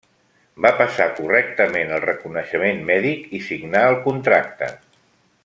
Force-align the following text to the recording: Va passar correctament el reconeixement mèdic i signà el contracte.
Va 0.65 0.69
passar 0.77 1.05
correctament 1.19 1.93
el 1.97 2.01
reconeixement 2.07 2.81
mèdic 2.89 3.29
i 3.41 3.43
signà 3.51 3.85
el 3.93 4.01
contracte. 4.09 4.73